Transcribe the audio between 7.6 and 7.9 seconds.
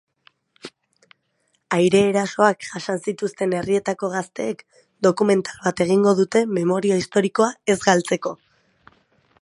ez